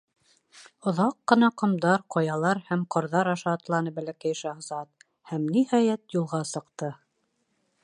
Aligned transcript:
Оҙаҡ 0.91 1.17
ҡына 1.31 1.49
ҡомдар, 1.61 2.03
ҡаялар 2.15 2.61
һәм 2.69 2.87
ҡарҙар 2.95 3.29
аша 3.35 3.53
атланы 3.59 3.95
Бәләкәй 3.99 4.39
шаһзат, 4.41 5.07
һәм, 5.33 5.47
ниһайәт, 5.59 6.05
юлға 6.19 6.43
сыҡты. 6.57 6.91